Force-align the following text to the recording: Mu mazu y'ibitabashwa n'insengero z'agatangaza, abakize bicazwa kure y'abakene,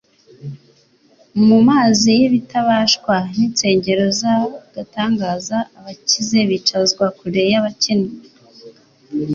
Mu 1.47 1.57
mazu 1.67 2.07
y'ibitabashwa 2.17 3.15
n'insengero 3.35 4.05
z'agatangaza, 4.19 5.57
abakize 5.77 6.39
bicazwa 6.49 7.05
kure 7.17 7.43
y'abakene, 7.51 8.09